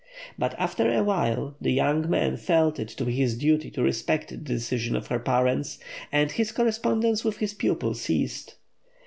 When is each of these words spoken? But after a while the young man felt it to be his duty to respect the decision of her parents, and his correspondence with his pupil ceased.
But 0.35 0.55
after 0.57 0.91
a 0.91 1.03
while 1.03 1.55
the 1.61 1.71
young 1.71 2.09
man 2.09 2.35
felt 2.35 2.79
it 2.79 2.87
to 2.87 3.05
be 3.05 3.11
his 3.15 3.37
duty 3.37 3.69
to 3.69 3.83
respect 3.83 4.29
the 4.29 4.37
decision 4.37 4.95
of 4.95 5.05
her 5.09 5.19
parents, 5.19 5.77
and 6.11 6.31
his 6.31 6.51
correspondence 6.51 7.23
with 7.23 7.37
his 7.37 7.53
pupil 7.53 7.93
ceased. 7.93 8.55